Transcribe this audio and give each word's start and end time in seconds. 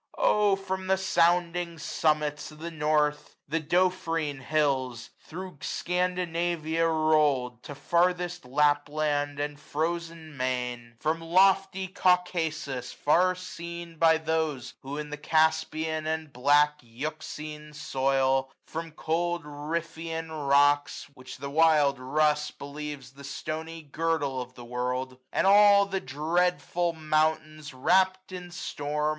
O 0.17 0.55
from 0.55 0.87
the 0.87 0.97
sounding 0.97 1.77
summits 1.77 2.49
of 2.49 2.57
the 2.57 2.71
north, 2.71 3.35
785 3.47 3.51
The 3.51 3.59
Dofrine 3.77 4.41
Hills, 4.41 5.11
thro' 5.19 5.59
Scandinavia 5.61 6.87
roU'd 6.89 7.61
To 7.61 7.75
farthest 7.75 8.43
Lapland 8.43 9.39
and 9.39 9.57
the 9.57 9.61
frozen 9.61 10.35
main 10.35 10.79
j 10.79 10.83
AUTUMN. 10.83 11.03
151 11.03 11.17
From 11.19 11.21
lofty 11.21 11.87
Caucasus, 11.87 12.91
far 12.93 13.35
seen 13.35 13.99
by 13.99 14.17
those 14.17 14.73
Who 14.79 14.97
in 14.97 15.11
the 15.11 15.17
Caspian 15.17 16.07
and 16.07 16.33
black 16.33 16.79
Euxine 16.81 17.71
toil; 17.71 18.51
From 18.65 18.93
cold 18.93 19.43
Riphean 19.43 20.31
Rocks, 20.31 21.11
which 21.13 21.37
the 21.37 21.51
wild 21.51 21.99
Russ 21.99 22.45
790 22.47 22.57
Believes 22.57 23.11
the 23.11 23.23
stony 23.23 23.83
girdle 23.83 24.41
of 24.41 24.55
the 24.55 24.65
world; 24.65 25.19
And 25.31 25.45
all 25.45 25.85
the 25.85 26.01
dreadful 26.01 26.93
mountains, 26.93 27.71
wrapt 27.75 28.31
in 28.31 28.49
storm. 28.49 29.09